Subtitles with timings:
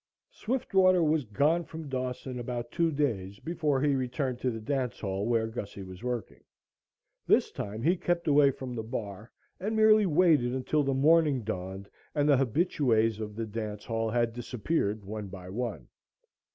[0.31, 5.27] Swiftwater was gone from Dawson about two days before he returned to the dance hall
[5.27, 6.43] where Gussie was working.
[7.27, 11.87] This time he kept away from the bar and merely waited until the morning dawned
[12.15, 15.87] and the habitues of the dance hall had disappeared one by one.